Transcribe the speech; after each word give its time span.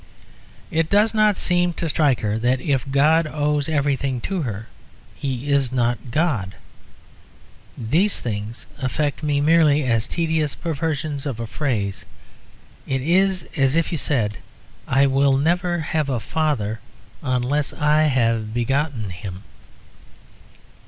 It 0.71 0.89
does 0.89 1.13
not 1.13 1.37
seem 1.37 1.73
to 1.73 1.87
strike 1.87 2.21
her 2.21 2.39
that 2.39 2.59
if 2.59 2.89
God 2.91 3.27
owes 3.31 3.69
everything 3.69 4.19
to 4.21 4.41
her 4.41 4.65
He 5.13 5.47
is 5.49 5.71
not 5.71 6.09
God. 6.09 6.55
These 7.77 8.19
things 8.19 8.65
affect 8.79 9.21
me 9.21 9.41
merely 9.41 9.83
as 9.83 10.07
tedious 10.07 10.55
perversions 10.55 11.27
of 11.27 11.39
a 11.39 11.45
phrase. 11.45 12.05
It 12.87 13.03
is 13.03 13.47
as 13.55 13.75
if 13.75 13.91
you 13.91 13.97
said, 13.99 14.39
"I 14.87 15.05
will 15.05 15.37
never 15.37 15.77
have 15.79 16.09
a 16.09 16.19
father 16.19 16.79
unless 17.21 17.71
I 17.71 18.05
have 18.05 18.55
begotten 18.55 19.11
him." 19.11 19.43